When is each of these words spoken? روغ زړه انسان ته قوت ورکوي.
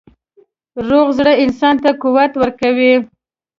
روغ 0.87 1.07
زړه 1.17 1.33
انسان 1.43 1.75
ته 1.83 1.91
قوت 2.01 2.31
ورکوي. 2.37 2.93